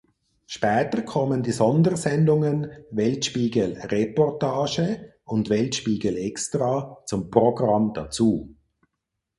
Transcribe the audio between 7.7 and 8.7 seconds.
dazu.